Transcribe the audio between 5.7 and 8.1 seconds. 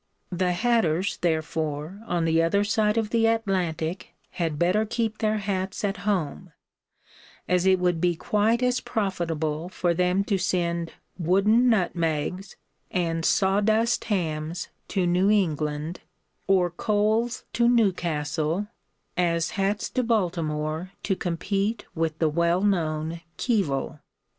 at home, as it would